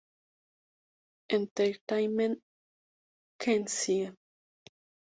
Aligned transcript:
Entertainment, 1.29 2.41
Kenzie. 3.39 4.09